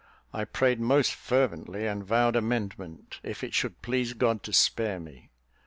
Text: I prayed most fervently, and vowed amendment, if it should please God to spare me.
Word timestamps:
I 0.33 0.45
prayed 0.45 0.79
most 0.79 1.13
fervently, 1.13 1.85
and 1.85 2.03
vowed 2.03 2.35
amendment, 2.35 3.19
if 3.21 3.43
it 3.43 3.53
should 3.53 3.83
please 3.83 4.13
God 4.13 4.41
to 4.45 4.51
spare 4.51 4.99
me. 4.99 5.29